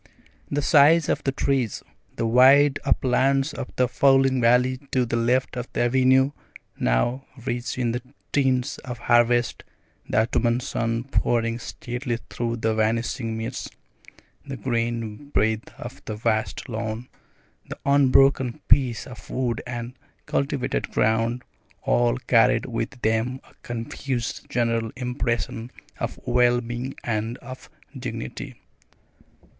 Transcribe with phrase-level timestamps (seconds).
[0.49, 1.83] The size of the trees,
[2.15, 6.31] the wide uplands of the falling valley to the left of the avenue,
[6.79, 8.01] now rich in the
[8.31, 9.63] tints of harvest,
[10.09, 13.69] the autumn sun pouring steadily through the vanishing mists,
[14.43, 17.07] the green breadth of the vast lawn,
[17.69, 19.93] the unbroken peace of wood and
[20.25, 21.43] cultivated ground,
[21.83, 28.55] all carried with them a confused general impression of well being and of dignity.